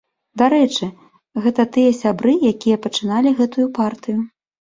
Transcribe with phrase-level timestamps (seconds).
[0.41, 0.87] Дарэчы,
[1.43, 4.19] гэта тыя сябры, якія пачыналі гэтую партыю.